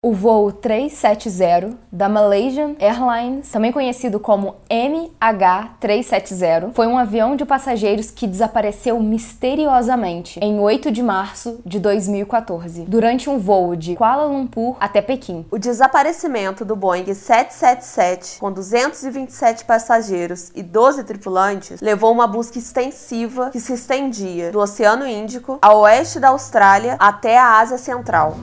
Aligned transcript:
O 0.00 0.12
voo 0.12 0.52
370 0.52 1.76
da 1.90 2.08
Malaysian 2.08 2.76
Airlines, 2.78 3.50
também 3.50 3.72
conhecido 3.72 4.20
como 4.20 4.54
MH370, 4.70 6.72
foi 6.72 6.86
um 6.86 6.96
avião 6.96 7.34
de 7.34 7.44
passageiros 7.44 8.08
que 8.08 8.28
desapareceu 8.28 9.00
misteriosamente 9.00 10.38
em 10.40 10.60
8 10.60 10.92
de 10.92 11.02
março 11.02 11.60
de 11.66 11.80
2014, 11.80 12.82
durante 12.82 13.28
um 13.28 13.40
voo 13.40 13.74
de 13.74 13.96
Kuala 13.96 14.26
Lumpur 14.26 14.76
até 14.78 15.02
Pequim. 15.02 15.44
O 15.50 15.58
desaparecimento 15.58 16.64
do 16.64 16.76
Boeing 16.76 17.12
777, 17.12 18.38
com 18.38 18.52
227 18.52 19.64
passageiros 19.64 20.52
e 20.54 20.62
12 20.62 21.02
tripulantes, 21.02 21.80
levou 21.80 22.12
uma 22.12 22.28
busca 22.28 22.56
extensiva 22.56 23.50
que 23.50 23.58
se 23.58 23.72
estendia 23.72 24.52
do 24.52 24.60
Oceano 24.60 25.04
Índico 25.04 25.58
a 25.60 25.74
oeste 25.74 26.20
da 26.20 26.28
Austrália 26.28 26.94
até 27.00 27.36
a 27.36 27.58
Ásia 27.58 27.78
Central. 27.78 28.36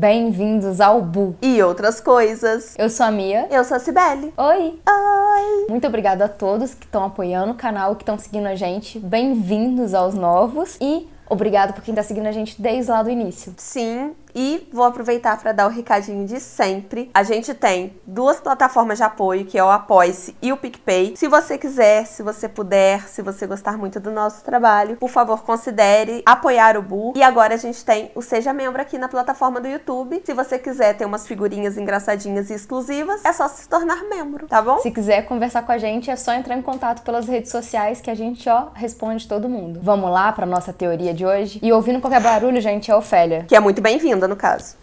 Bem-vindos 0.00 0.80
ao 0.80 1.02
Bu. 1.02 1.36
E 1.42 1.62
outras 1.62 2.00
coisas. 2.00 2.74
Eu 2.78 2.88
sou 2.88 3.04
a 3.04 3.10
Mia. 3.10 3.46
Eu 3.50 3.62
sou 3.64 3.76
a 3.76 3.80
Cibele. 3.80 4.32
Oi! 4.34 4.80
Oi! 4.88 5.66
Muito 5.68 5.86
obrigada 5.86 6.24
a 6.24 6.28
todos 6.28 6.72
que 6.72 6.86
estão 6.86 7.04
apoiando 7.04 7.52
o 7.52 7.54
canal, 7.54 7.94
que 7.94 8.02
estão 8.02 8.18
seguindo 8.18 8.46
a 8.46 8.54
gente. 8.54 8.98
Bem-vindos 8.98 9.92
aos 9.92 10.14
novos 10.14 10.78
e 10.80 11.06
obrigado 11.28 11.74
por 11.74 11.84
quem 11.84 11.92
está 11.92 12.02
seguindo 12.02 12.28
a 12.28 12.32
gente 12.32 12.58
desde 12.58 12.90
lá 12.90 13.02
do 13.02 13.10
início. 13.10 13.52
Sim, 13.58 14.14
e 14.34 14.68
vou 14.72 14.84
aproveitar 14.84 15.38
para 15.40 15.52
dar 15.52 15.66
o 15.66 15.70
recadinho 15.70 16.26
de 16.26 16.40
sempre. 16.40 17.10
A 17.14 17.22
gente 17.22 17.54
tem 17.54 17.94
duas 18.06 18.40
plataformas 18.40 18.98
de 18.98 19.04
apoio, 19.04 19.44
que 19.44 19.58
é 19.58 19.64
o 19.64 19.70
Apoice 19.70 20.36
e 20.40 20.52
o 20.52 20.56
PicPay. 20.56 21.14
Se 21.16 21.28
você 21.28 21.58
quiser, 21.58 22.06
se 22.06 22.22
você 22.22 22.48
puder, 22.48 23.08
se 23.08 23.22
você 23.22 23.46
gostar 23.46 23.76
muito 23.76 24.00
do 24.00 24.10
nosso 24.10 24.44
trabalho, 24.44 24.96
por 24.96 25.10
favor, 25.10 25.42
considere 25.42 26.22
apoiar 26.24 26.76
o 26.76 26.82
Bu. 26.82 27.12
E 27.16 27.22
agora 27.22 27.54
a 27.54 27.58
gente 27.58 27.84
tem 27.84 28.10
o 28.14 28.22
Seja 28.22 28.52
Membro 28.52 28.80
aqui 28.80 28.98
na 28.98 29.08
plataforma 29.08 29.60
do 29.60 29.68
YouTube. 29.68 30.22
Se 30.24 30.34
você 30.34 30.58
quiser 30.58 30.96
ter 30.96 31.04
umas 31.04 31.26
figurinhas 31.26 31.76
engraçadinhas 31.76 32.50
e 32.50 32.54
exclusivas, 32.54 33.24
é 33.24 33.32
só 33.32 33.48
se 33.48 33.68
tornar 33.68 34.04
membro, 34.04 34.46
tá 34.46 34.60
bom? 34.62 34.78
Se 34.78 34.90
quiser 34.90 35.22
conversar 35.26 35.62
com 35.62 35.72
a 35.72 35.78
gente, 35.78 36.10
é 36.10 36.16
só 36.16 36.32
entrar 36.32 36.56
em 36.56 36.62
contato 36.62 37.02
pelas 37.02 37.26
redes 37.26 37.50
sociais 37.50 38.00
que 38.00 38.10
a 38.10 38.14
gente, 38.14 38.48
ó, 38.48 38.68
responde 38.74 39.26
todo 39.26 39.48
mundo. 39.48 39.80
Vamos 39.82 40.10
lá 40.10 40.32
para 40.32 40.46
nossa 40.46 40.72
teoria 40.72 41.14
de 41.14 41.24
hoje? 41.24 41.58
E 41.62 41.72
ouvindo 41.72 42.00
qualquer 42.00 42.20
barulho, 42.20 42.60
gente, 42.60 42.90
é 42.90 42.96
Ofélia. 42.96 43.44
Que 43.48 43.56
é 43.56 43.60
muito 43.60 43.80
no 44.28 44.36
caso. 44.36 44.76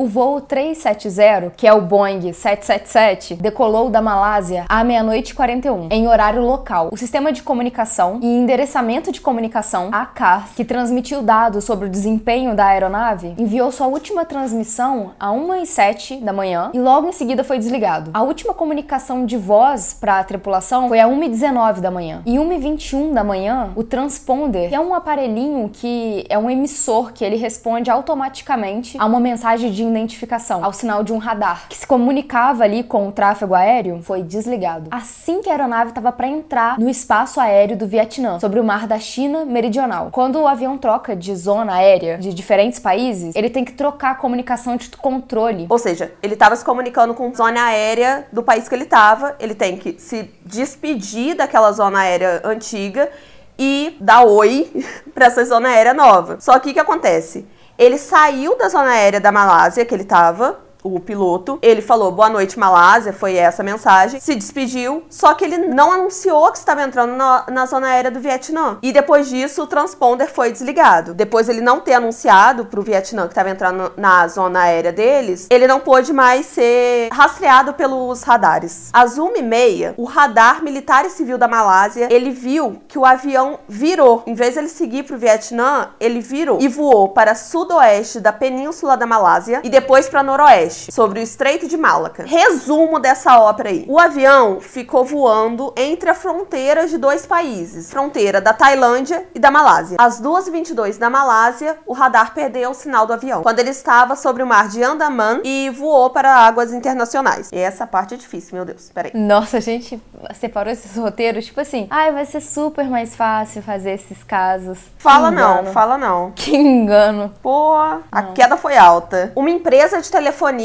O 0.00 0.06
voo 0.06 0.40
370, 0.40 1.54
que 1.56 1.66
é 1.66 1.74
o 1.74 1.80
Boeing 1.80 2.32
777, 2.32 3.34
decolou 3.34 3.90
da 3.90 4.00
Malásia 4.00 4.64
à 4.68 4.84
meia-noite 4.84 5.32
e 5.32 5.34
41, 5.34 5.88
em 5.90 6.06
horário 6.06 6.40
local. 6.40 6.88
O 6.92 6.96
sistema 6.96 7.32
de 7.32 7.42
comunicação 7.42 8.20
e 8.22 8.26
endereçamento 8.28 9.10
de 9.10 9.20
comunicação, 9.20 9.88
ACAS, 9.90 10.52
que 10.54 10.64
transmitiu 10.64 11.20
dados 11.20 11.64
sobre 11.64 11.86
o 11.86 11.90
desempenho 11.90 12.54
da 12.54 12.66
aeronave, 12.66 13.34
enviou 13.36 13.72
sua 13.72 13.88
última 13.88 14.24
transmissão 14.24 15.14
a 15.18 15.32
1 15.32 15.52
h 15.52 15.66
07 15.66 16.16
da 16.18 16.32
manhã 16.32 16.70
e 16.72 16.78
logo 16.78 17.08
em 17.08 17.12
seguida 17.12 17.42
foi 17.42 17.58
desligado. 17.58 18.12
A 18.14 18.22
última 18.22 18.54
comunicação 18.54 19.26
de 19.26 19.36
voz 19.36 19.96
para 20.00 20.20
a 20.20 20.22
tripulação 20.22 20.86
foi 20.86 21.00
a 21.00 21.08
1 21.08 21.16
h 21.16 21.28
19 21.28 21.80
da 21.80 21.90
manhã. 21.90 22.22
E 22.24 22.38
1 22.38 22.46
h 22.48 22.58
21 22.58 23.12
da 23.14 23.24
manhã, 23.24 23.72
o 23.74 23.82
transponder, 23.82 24.68
que 24.68 24.76
é 24.76 24.80
um 24.80 24.94
aparelhinho 24.94 25.68
que 25.68 26.24
é 26.28 26.38
um 26.38 26.48
emissor 26.48 27.12
que 27.12 27.24
ele 27.24 27.34
responde 27.34 27.90
automaticamente 27.90 28.96
a 28.96 29.04
uma 29.04 29.18
mensagem 29.18 29.72
de 29.72 29.87
identificação 29.88 30.64
ao 30.64 30.72
sinal 30.72 31.02
de 31.02 31.12
um 31.12 31.18
radar 31.18 31.68
que 31.68 31.76
se 31.76 31.86
comunicava 31.86 32.64
ali 32.64 32.82
com 32.82 33.08
o 33.08 33.12
tráfego 33.12 33.54
aéreo 33.54 34.02
foi 34.02 34.22
desligado. 34.22 34.88
Assim 34.90 35.40
que 35.40 35.48
a 35.48 35.52
aeronave 35.52 35.90
estava 35.90 36.12
para 36.12 36.28
entrar 36.28 36.78
no 36.78 36.88
espaço 36.88 37.40
aéreo 37.40 37.76
do 37.76 37.86
Vietnã, 37.86 38.38
sobre 38.38 38.60
o 38.60 38.64
mar 38.64 38.86
da 38.86 38.98
China 38.98 39.44
meridional. 39.44 40.08
Quando 40.12 40.40
o 40.40 40.46
avião 40.46 40.78
troca 40.78 41.16
de 41.16 41.34
zona 41.34 41.74
aérea 41.74 42.18
de 42.18 42.32
diferentes 42.32 42.78
países, 42.78 43.34
ele 43.34 43.50
tem 43.50 43.64
que 43.64 43.72
trocar 43.72 44.12
a 44.12 44.14
comunicação 44.14 44.76
de 44.76 44.88
controle. 44.90 45.66
Ou 45.68 45.78
seja, 45.78 46.12
ele 46.22 46.34
estava 46.34 46.54
se 46.56 46.64
comunicando 46.64 47.14
com 47.14 47.34
zona 47.34 47.64
aérea 47.64 48.26
do 48.32 48.42
país 48.42 48.68
que 48.68 48.74
ele 48.74 48.84
estava, 48.84 49.36
ele 49.38 49.54
tem 49.54 49.76
que 49.76 49.98
se 49.98 50.30
despedir 50.44 51.34
daquela 51.34 51.72
zona 51.72 52.00
aérea 52.00 52.40
antiga 52.44 53.10
e 53.58 53.96
dar 54.00 54.24
oi 54.24 54.70
para 55.14 55.26
essa 55.26 55.44
zona 55.44 55.68
aérea 55.68 55.92
nova. 55.92 56.40
Só 56.40 56.58
que 56.58 56.70
o 56.70 56.74
que 56.74 56.80
acontece? 56.80 57.46
Ele 57.78 57.96
saiu 57.96 58.58
da 58.58 58.68
zona 58.68 58.90
aérea 58.90 59.20
da 59.20 59.30
Malásia 59.30 59.84
que 59.84 59.94
ele 59.94 60.02
estava 60.02 60.58
o 60.94 61.00
piloto. 61.00 61.58
Ele 61.62 61.82
falou 61.82 62.10
boa 62.12 62.28
noite, 62.28 62.58
Malásia, 62.58 63.12
foi 63.12 63.36
essa 63.36 63.62
a 63.62 63.64
mensagem. 63.64 64.20
Se 64.20 64.34
despediu, 64.34 65.02
só 65.08 65.34
que 65.34 65.44
ele 65.44 65.58
não 65.58 65.92
anunciou 65.92 66.50
que 66.50 66.58
estava 66.58 66.82
entrando 66.82 67.14
na, 67.14 67.44
na, 67.50 67.66
zona 67.66 67.88
aérea 67.88 68.10
do 68.10 68.20
Vietnã. 68.20 68.78
E 68.82 68.92
depois 68.92 69.28
disso, 69.28 69.62
o 69.62 69.66
transponder 69.66 70.30
foi 70.30 70.52
desligado. 70.52 71.14
Depois 71.14 71.48
ele 71.48 71.60
não 71.60 71.80
ter 71.80 71.94
anunciado 71.94 72.66
para 72.66 72.80
o 72.80 72.82
Vietnã 72.82 73.22
que 73.22 73.32
estava 73.32 73.50
entrando 73.50 73.92
na 73.96 74.26
zona 74.28 74.62
aérea 74.62 74.92
deles, 74.92 75.46
ele 75.50 75.66
não 75.66 75.80
pôde 75.80 76.12
mais 76.12 76.46
ser 76.46 77.08
rastreado 77.12 77.74
pelos 77.74 78.22
radares. 78.22 78.90
Às 78.92 79.18
1h30, 79.18 79.94
o 79.96 80.04
radar 80.04 80.62
militar 80.62 81.04
e 81.04 81.10
civil 81.10 81.38
da 81.38 81.48
Malásia, 81.48 82.08
ele 82.10 82.30
viu 82.30 82.80
que 82.88 82.98
o 82.98 83.04
avião 83.04 83.58
virou. 83.68 84.22
Em 84.26 84.34
vez 84.34 84.54
de 84.54 84.60
ele 84.60 84.68
seguir 84.68 85.02
para 85.02 85.16
o 85.16 85.18
Vietnã, 85.18 85.90
ele 86.00 86.20
virou 86.20 86.58
e 86.60 86.68
voou 86.68 87.08
para 87.10 87.34
sudoeste 87.34 88.20
da 88.20 88.32
península 88.32 88.96
da 88.96 89.06
Malásia 89.06 89.60
e 89.64 89.68
depois 89.68 90.08
para 90.08 90.22
noroeste 90.22 90.77
sobre 90.90 91.20
o 91.20 91.22
Estreito 91.22 91.66
de 91.66 91.76
Malaca. 91.76 92.24
Resumo 92.24 92.98
dessa 92.98 93.38
ópera 93.38 93.70
aí. 93.70 93.84
O 93.88 93.98
avião 93.98 94.60
ficou 94.60 95.04
voando 95.04 95.72
entre 95.76 96.10
a 96.10 96.14
fronteira 96.14 96.86
de 96.86 96.96
dois 96.96 97.26
países, 97.26 97.90
fronteira 97.90 98.40
da 98.40 98.52
Tailândia 98.52 99.26
e 99.34 99.38
da 99.38 99.50
Malásia. 99.50 99.96
Às 99.98 100.20
2h22 100.20 100.98
da 100.98 101.10
Malásia, 101.10 101.78
o 101.86 101.92
radar 101.92 102.34
perdeu 102.34 102.70
o 102.70 102.74
sinal 102.74 103.06
do 103.06 103.12
avião, 103.12 103.42
quando 103.42 103.58
ele 103.58 103.70
estava 103.70 104.14
sobre 104.16 104.42
o 104.42 104.46
mar 104.46 104.68
de 104.68 104.82
Andaman 104.82 105.40
e 105.44 105.70
voou 105.70 106.10
para 106.10 106.34
águas 106.34 106.72
internacionais. 106.72 107.50
E 107.52 107.58
essa 107.58 107.86
parte 107.86 108.14
é 108.14 108.16
difícil, 108.16 108.54
meu 108.54 108.64
Deus. 108.64 108.90
Peraí. 108.92 109.12
Nossa, 109.14 109.58
a 109.58 109.60
gente 109.60 110.00
separou 110.34 110.72
esses 110.72 110.96
roteiros, 110.96 111.46
tipo 111.46 111.60
assim, 111.60 111.86
ai, 111.90 112.12
vai 112.12 112.24
ser 112.24 112.40
super 112.40 112.88
mais 112.88 113.16
fácil 113.16 113.62
fazer 113.62 113.92
esses 113.92 114.22
casos. 114.22 114.78
Fala 114.98 115.30
não, 115.30 115.66
fala 115.66 115.96
não. 115.96 116.32
Que 116.32 116.56
engano. 116.56 117.32
Pô, 117.42 117.74
a 117.74 118.22
queda 118.34 118.56
foi 118.56 118.76
alta. 118.76 119.32
Uma 119.34 119.50
empresa 119.50 120.00
de 120.00 120.10
telefonia 120.10 120.57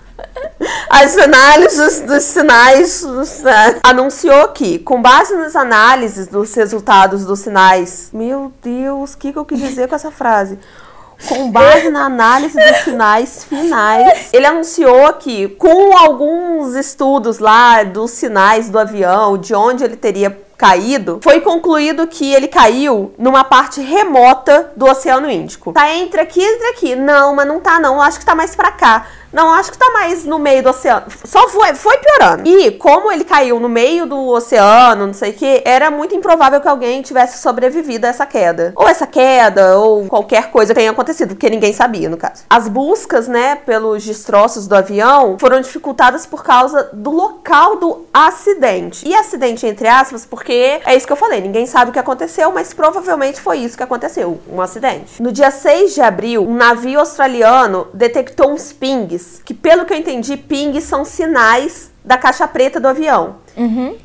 As 0.88 1.16
análises 1.16 2.00
dos 2.00 2.22
sinais 2.24 3.02
né, 3.42 3.80
anunciou 3.82 4.48
que, 4.48 4.78
com 4.78 5.00
base 5.00 5.34
nas 5.34 5.56
análises 5.56 6.26
dos 6.26 6.54
resultados 6.54 7.24
dos 7.24 7.40
sinais, 7.40 8.10
meu 8.12 8.52
Deus, 8.62 9.14
o 9.14 9.18
que, 9.18 9.32
que 9.32 9.38
eu 9.38 9.44
quis 9.44 9.58
dizer 9.58 9.88
com 9.88 9.94
essa 9.94 10.10
frase? 10.10 10.58
Com 11.28 11.50
base 11.50 11.90
na 11.90 12.04
análise 12.04 12.58
dos 12.58 12.76
sinais 12.78 13.44
finais, 13.44 14.28
ele 14.32 14.46
anunciou 14.46 15.12
que, 15.14 15.48
com 15.48 15.96
alguns 15.96 16.74
estudos 16.74 17.38
lá 17.38 17.82
dos 17.82 18.10
sinais 18.10 18.68
do 18.68 18.78
avião, 18.78 19.38
de 19.38 19.54
onde 19.54 19.84
ele 19.84 19.96
teria 19.96 20.30
caído, 20.60 21.20
foi 21.22 21.40
concluído 21.40 22.06
que 22.06 22.34
ele 22.34 22.46
caiu 22.46 23.14
numa 23.16 23.42
parte 23.42 23.80
remota 23.80 24.70
do 24.76 24.84
Oceano 24.84 25.30
Índico. 25.30 25.72
Tá 25.72 25.90
entre 25.94 26.20
aqui 26.20 26.38
e 26.38 26.44
entre 26.44 26.66
aqui. 26.68 26.94
Não, 26.94 27.34
mas 27.34 27.48
não 27.48 27.60
tá 27.60 27.80
não. 27.80 27.98
Acho 27.98 28.18
que 28.18 28.26
tá 28.26 28.34
mais 28.34 28.54
pra 28.54 28.70
cá. 28.70 29.06
Não, 29.32 29.52
acho 29.52 29.70
que 29.70 29.78
tá 29.78 29.90
mais 29.92 30.24
no 30.24 30.38
meio 30.38 30.62
do 30.62 30.70
oceano. 30.70 31.06
Só 31.24 31.48
foi, 31.48 31.72
foi 31.74 31.96
piorando. 31.98 32.48
E 32.48 32.72
como 32.72 33.12
ele 33.12 33.24
caiu 33.24 33.60
no 33.60 33.68
meio 33.68 34.04
do 34.04 34.18
oceano, 34.28 35.06
não 35.06 35.14
sei 35.14 35.30
o 35.30 35.34
que, 35.34 35.62
era 35.64 35.90
muito 35.90 36.14
improvável 36.14 36.60
que 36.60 36.66
alguém 36.66 37.00
tivesse 37.00 37.38
sobrevivido 37.38 38.06
a 38.06 38.10
essa 38.10 38.26
queda. 38.26 38.72
Ou 38.74 38.88
essa 38.88 39.06
queda, 39.06 39.78
ou 39.78 40.06
qualquer 40.06 40.50
coisa 40.50 40.74
que 40.74 40.80
tenha 40.80 40.90
acontecido, 40.90 41.28
porque 41.28 41.48
ninguém 41.48 41.72
sabia, 41.72 42.08
no 42.08 42.16
caso. 42.16 42.42
As 42.50 42.66
buscas, 42.66 43.28
né, 43.28 43.54
pelos 43.54 44.04
destroços 44.04 44.66
do 44.66 44.74
avião 44.74 45.36
foram 45.38 45.60
dificultadas 45.60 46.26
por 46.26 46.42
causa 46.42 46.90
do 46.92 47.10
local 47.10 47.76
do 47.76 48.06
acidente. 48.12 49.06
E 49.06 49.14
acidente, 49.14 49.64
entre 49.64 49.86
aspas, 49.86 50.26
porque 50.26 50.80
é 50.84 50.96
isso 50.96 51.06
que 51.06 51.12
eu 51.12 51.16
falei, 51.16 51.40
ninguém 51.40 51.66
sabe 51.66 51.90
o 51.90 51.92
que 51.92 51.98
aconteceu, 51.98 52.50
mas 52.50 52.74
provavelmente 52.74 53.40
foi 53.40 53.58
isso 53.58 53.76
que 53.76 53.82
aconteceu, 53.82 54.40
um 54.50 54.60
acidente. 54.60 55.22
No 55.22 55.30
dia 55.30 55.50
6 55.52 55.94
de 55.94 56.00
abril, 56.00 56.42
um 56.42 56.54
navio 56.54 56.98
australiano 56.98 57.86
detectou 57.94 58.50
uns 58.50 58.72
pings 58.72 59.19
que 59.44 59.54
pelo 59.54 59.84
que 59.84 59.92
eu 59.92 59.98
entendi, 59.98 60.36
pings 60.36 60.84
são 60.84 61.04
sinais 61.04 61.90
da 62.04 62.16
caixa 62.16 62.46
preta 62.48 62.80
do 62.80 62.88
avião. 62.88 63.36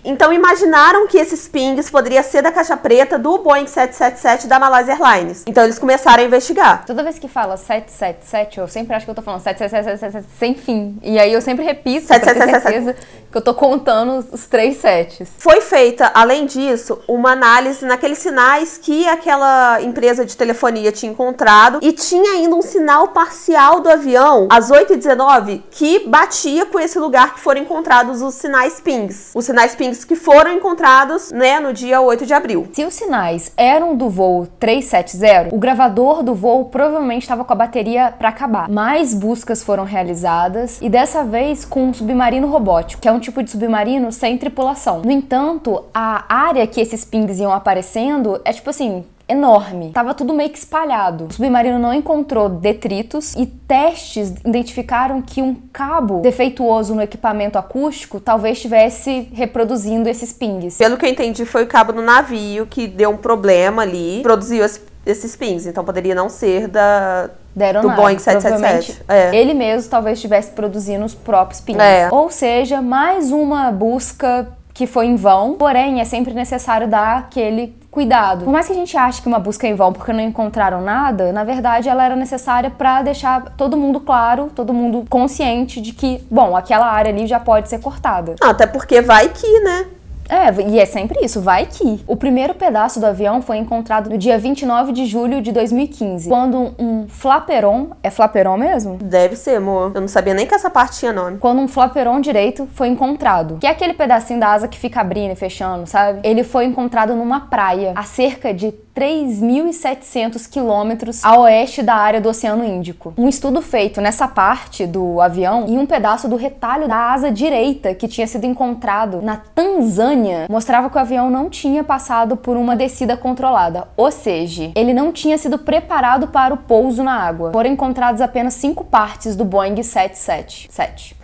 Então 0.03 0.31
imaginaram 0.31 1.07
que 1.07 1.17
esses 1.17 1.47
pings 1.47 1.89
poderia 1.89 2.23
ser 2.23 2.41
da 2.41 2.51
caixa 2.51 2.75
preta 2.77 3.17
do 3.17 3.37
Boeing 3.37 3.67
777 3.67 4.47
da 4.47 4.59
Malaysia 4.59 4.93
Airlines. 4.93 5.43
Então 5.47 5.63
eles 5.63 5.79
começaram 5.79 6.23
a 6.23 6.25
investigar. 6.25 6.85
Toda 6.85 7.03
vez 7.03 7.19
que 7.19 7.27
fala 7.27 7.57
777, 7.57 8.59
eu 8.59 8.67
sempre 8.67 8.95
acho 8.95 9.05
que 9.05 9.11
eu 9.11 9.15
tô 9.15 9.21
falando 9.21 9.41
777 9.41 10.25
sem 10.37 10.53
fim. 10.55 10.97
E 11.01 11.19
aí 11.19 11.31
eu 11.31 11.41
sempre 11.41 11.63
repito 11.63 12.07
pra 12.07 12.19
ter 12.19 12.33
777. 12.33 12.61
certeza 12.61 12.95
que 13.31 13.37
eu 13.37 13.41
tô 13.41 13.53
contando 13.53 14.25
os 14.31 14.45
três 14.45 14.77
sets. 14.77 15.27
Foi 15.37 15.59
feita, 15.59 16.09
além 16.13 16.45
disso, 16.45 16.99
uma 17.07 17.31
análise 17.31 17.85
naqueles 17.85 18.17
sinais 18.17 18.77
que 18.77 19.07
aquela 19.07 19.81
empresa 19.81 20.25
de 20.25 20.37
telefonia 20.37 20.91
tinha 20.91 21.11
encontrado 21.11 21.79
e 21.81 21.91
tinha 21.91 22.31
ainda 22.31 22.55
um 22.55 22.61
sinal 22.61 23.09
parcial 23.09 23.81
do 23.81 23.89
avião 23.89 24.47
às 24.49 24.71
8h19 24.71 25.63
que 25.69 26.07
batia 26.07 26.65
com 26.65 26.79
esse 26.79 26.97
lugar 26.97 27.33
que 27.33 27.41
foram 27.41 27.61
encontrados 27.61 28.21
os 28.21 28.35
sinais 28.35 28.79
pings. 28.79 29.31
Os 29.35 29.43
sinais 29.43 29.75
pings 29.75 30.05
que 30.05 30.15
foram 30.15 30.53
encontrados, 30.53 31.29
né, 31.29 31.59
no 31.59 31.73
dia 31.73 31.99
8 31.99 32.25
de 32.25 32.33
abril. 32.33 32.69
Se 32.71 32.85
os 32.85 32.93
sinais 32.93 33.51
eram 33.57 33.93
do 33.93 34.09
voo 34.09 34.47
370, 34.57 35.53
o 35.53 35.59
gravador 35.59 36.23
do 36.23 36.33
voo 36.33 36.63
provavelmente 36.69 37.23
estava 37.23 37.43
com 37.43 37.51
a 37.51 37.55
bateria 37.57 38.13
para 38.17 38.29
acabar. 38.29 38.69
Mais 38.69 39.13
buscas 39.13 39.61
foram 39.61 39.83
realizadas 39.83 40.79
e 40.81 40.87
dessa 40.87 41.25
vez 41.25 41.65
com 41.65 41.87
um 41.87 41.93
submarino 41.93 42.47
robótico, 42.47 43.01
que 43.01 43.09
é 43.09 43.11
um 43.11 43.19
tipo 43.19 43.43
de 43.43 43.51
submarino 43.51 44.09
sem 44.09 44.37
tripulação. 44.37 45.01
No 45.01 45.11
entanto, 45.11 45.83
a 45.93 46.23
área 46.33 46.65
que 46.65 46.79
esses 46.79 47.03
pings 47.03 47.37
iam 47.37 47.51
aparecendo 47.51 48.39
é 48.45 48.53
tipo 48.53 48.69
assim, 48.69 49.03
enorme. 49.27 49.91
Tava 49.91 50.13
tudo 50.13 50.33
meio 50.33 50.49
que 50.49 50.57
espalhado. 50.57 51.25
O 51.29 51.33
submarino 51.33 51.79
não 51.79 51.93
encontrou 51.93 52.47
detritos 52.49 53.33
e 53.35 53.45
testes 53.45 54.31
identificaram 54.45 55.21
que 55.21 55.41
um 55.41 55.55
cabo 55.73 56.19
defeituoso 56.21 56.93
no 56.93 57.01
equipamento 57.01 57.57
acústico 57.57 58.19
talvez 58.19 58.57
estivesse 58.57 59.29
reproduzindo 59.33 60.07
esses 60.09 60.31
pings. 60.31 60.77
Pelo 60.77 60.97
que 60.97 61.05
eu 61.05 61.09
entendi, 61.09 61.45
foi 61.45 61.63
o 61.63 61.67
cabo 61.67 61.91
no 61.91 62.01
navio 62.01 62.67
que 62.67 62.87
deu 62.87 63.09
um 63.09 63.17
problema 63.17 63.81
ali, 63.81 64.19
produziu 64.21 64.63
esse- 64.63 64.81
esses 65.05 65.35
pings. 65.35 65.65
Então 65.65 65.83
poderia 65.83 66.13
não 66.15 66.29
ser 66.29 66.67
da, 66.67 67.29
Da 67.55 67.81
do. 67.81 67.89
Boeing 67.91 68.19
777. 68.19 68.97
Provavelmente 69.03 69.03
É. 69.07 69.35
Ele 69.39 69.53
mesmo 69.53 69.89
talvez 69.89 70.17
estivesse 70.17 70.51
produzindo 70.51 71.03
os 71.05 71.13
próprios 71.15 71.61
pings. 71.61 71.81
É. 71.81 72.09
Ou 72.11 72.29
seja, 72.29 72.81
mais 72.81 73.31
uma 73.31 73.71
busca 73.71 74.47
que 74.73 74.85
foi 74.85 75.05
em 75.05 75.15
vão, 75.15 75.53
porém 75.53 76.01
é 76.01 76.03
sempre 76.05 76.33
necessário 76.33 76.85
dar 76.87 77.17
aquele 77.17 77.73
cuidado. 77.95 78.43
Por 78.43 78.51
mais 78.51 78.67
que 78.67 78.73
a 78.73 78.75
gente 78.75 78.97
ache 78.97 79.21
que 79.21 79.27
uma 79.27 79.39
busca 79.39 79.65
é 79.65 79.69
em 79.69 79.73
vão 79.73 79.93
porque 79.93 80.11
não 80.11 80.19
encontraram 80.19 80.81
nada, 80.81 81.31
na 81.31 81.45
verdade 81.45 81.87
ela 81.87 82.03
era 82.03 82.15
necessária 82.15 82.69
para 82.69 83.01
deixar 83.01 83.53
todo 83.55 83.77
mundo 83.77 84.01
claro, 84.01 84.51
todo 84.53 84.73
mundo 84.73 85.05
consciente 85.09 85.79
de 85.79 85.93
que, 85.93 86.21
bom, 86.29 86.57
aquela 86.57 86.87
área 86.87 87.09
ali 87.09 87.25
já 87.25 87.39
pode 87.39 87.69
ser 87.69 87.79
cortada. 87.79 88.35
Não, 88.41 88.49
até 88.49 88.67
porque 88.67 89.01
vai 89.01 89.29
que, 89.29 89.59
né? 89.61 89.85
É, 90.29 90.61
e 90.69 90.79
é 90.79 90.85
sempre 90.85 91.23
isso, 91.23 91.41
vai 91.41 91.65
que. 91.65 92.03
O 92.07 92.15
primeiro 92.15 92.53
pedaço 92.53 92.99
do 92.99 93.05
avião 93.05 93.41
foi 93.41 93.57
encontrado 93.57 94.09
no 94.09 94.17
dia 94.17 94.37
29 94.37 94.91
de 94.91 95.05
julho 95.05 95.41
de 95.41 95.51
2015, 95.51 96.29
quando 96.29 96.73
um 96.79 97.07
flaperon, 97.07 97.89
é 98.01 98.09
flaperon 98.09 98.57
mesmo? 98.57 98.97
Deve 98.97 99.35
ser, 99.35 99.57
amor. 99.57 99.91
Eu 99.93 100.01
não 100.01 100.07
sabia 100.07 100.33
nem 100.33 100.47
que 100.47 100.55
essa 100.55 100.69
parte 100.69 100.99
tinha 100.99 101.13
nome. 101.13 101.37
quando 101.37 101.59
um 101.59 101.67
flaperon 101.67 102.19
direito 102.19 102.67
foi 102.73 102.87
encontrado. 102.87 103.57
Que 103.59 103.67
é 103.67 103.69
aquele 103.69 103.93
pedacinho 103.93 104.39
da 104.39 104.51
asa 104.51 104.67
que 104.67 104.77
fica 104.77 105.01
abrindo 105.01 105.31
e 105.31 105.35
fechando, 105.35 105.85
sabe? 105.85 106.19
Ele 106.23 106.43
foi 106.43 106.65
encontrado 106.65 107.15
numa 107.15 107.41
praia 107.41 107.93
a 107.95 108.03
cerca 108.03 108.53
de 108.53 108.73
3.700 108.95 110.49
quilômetros 110.49 111.23
a 111.23 111.37
oeste 111.39 111.83
da 111.83 111.95
área 111.95 112.21
do 112.21 112.29
Oceano 112.29 112.63
Índico. 112.63 113.13
Um 113.17 113.27
estudo 113.27 113.61
feito 113.61 113.99
nessa 113.99 114.27
parte 114.27 114.87
do 114.87 115.19
avião 115.19 115.65
e 115.67 115.77
um 115.77 115.85
pedaço 115.85 116.29
do 116.29 116.37
retalho 116.37 116.87
da 116.87 117.11
asa 117.11 117.29
direita 117.29 117.93
que 117.93 118.07
tinha 118.07 118.25
sido 118.25 118.45
encontrado 118.45 119.21
na 119.21 119.35
Tanzânia 119.35 120.14
mostrava 120.49 120.89
que 120.89 120.97
o 120.97 120.99
avião 120.99 121.29
não 121.29 121.49
tinha 121.49 121.83
passado 121.83 122.35
por 122.35 122.57
uma 122.57 122.75
descida 122.75 123.15
controlada, 123.17 123.87
ou 123.95 124.11
seja, 124.11 124.71
ele 124.75 124.93
não 124.93 125.11
tinha 125.11 125.37
sido 125.37 125.57
preparado 125.57 126.27
para 126.27 126.53
o 126.53 126.57
pouso 126.57 127.03
na 127.03 127.13
água. 127.13 127.51
Foram 127.51 127.69
encontradas 127.69 128.21
apenas 128.21 128.53
cinco 128.55 128.83
partes 128.83 129.35
do 129.35 129.45
Boeing 129.45 129.81
777. 129.81 131.15